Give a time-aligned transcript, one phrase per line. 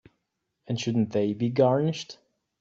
[0.65, 2.17] And shouldn't they be garnished?